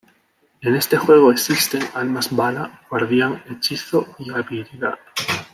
En 0.61 0.75
este 0.75 0.97
juego 0.97 1.31
existen 1.31 1.83
Almas 1.93 2.35
bala, 2.35 2.81
guardian, 2.89 3.43
hechizo 3.47 4.07
y 4.17 4.31
habilidad. 4.31 4.97